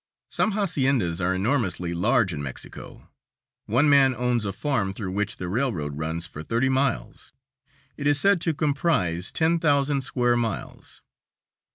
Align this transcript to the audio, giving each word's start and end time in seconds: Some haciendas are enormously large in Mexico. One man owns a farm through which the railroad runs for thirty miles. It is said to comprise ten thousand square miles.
Some 0.31 0.53
haciendas 0.53 1.23
are 1.23 1.35
enormously 1.35 1.93
large 1.93 2.33
in 2.33 2.41
Mexico. 2.41 3.07
One 3.67 3.87
man 3.87 4.15
owns 4.15 4.45
a 4.45 4.51
farm 4.51 4.95
through 4.95 5.11
which 5.11 5.37
the 5.37 5.47
railroad 5.47 5.95
runs 5.99 6.25
for 6.25 6.41
thirty 6.41 6.69
miles. 6.69 7.33
It 7.97 8.07
is 8.07 8.19
said 8.19 8.41
to 8.41 8.55
comprise 8.55 9.31
ten 9.31 9.59
thousand 9.59 10.01
square 10.01 10.35
miles. 10.35 11.03